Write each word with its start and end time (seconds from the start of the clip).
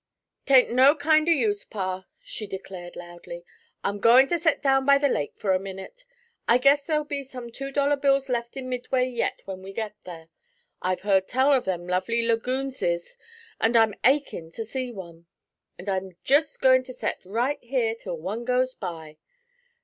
''Tain't 0.47 0.71
no 0.71 0.95
kind 0.95 1.27
of 1.27 1.35
use, 1.35 1.63
pa!' 1.63 2.07
she 2.23 2.47
declared 2.47 2.95
loudly. 2.95 3.45
'I'm 3.83 3.99
goin' 3.99 4.25
to 4.29 4.39
set 4.39 4.63
down 4.63 4.83
by 4.83 4.97
the 4.97 5.07
lake 5.07 5.35
for 5.37 5.53
a 5.53 5.59
minit; 5.59 6.05
I 6.47 6.57
guess 6.57 6.81
there'll 6.83 7.03
be 7.03 7.23
some 7.23 7.51
two 7.51 7.69
dollar 7.71 7.95
bills 7.95 8.27
left 8.27 8.57
in 8.57 8.67
Midway 8.67 9.05
yet 9.07 9.43
when 9.45 9.61
we 9.61 9.73
get 9.73 9.93
there. 10.01 10.29
I've 10.81 11.01
heard 11.01 11.27
tell 11.27 11.53
of 11.53 11.65
them 11.65 11.85
lovely 11.87 12.23
laggoonses 12.25 13.15
till 13.61 13.77
I'm 13.77 13.93
achin' 14.03 14.49
to 14.53 14.65
see 14.65 14.91
one; 14.91 15.27
and 15.77 15.87
I'm 15.87 16.17
jest 16.23 16.61
goin' 16.61 16.81
to 16.85 16.93
set 16.95 17.21
right 17.23 17.59
here 17.63 17.93
till 17.93 18.17
one 18.17 18.43
goes 18.43 18.73
by. 18.73 19.19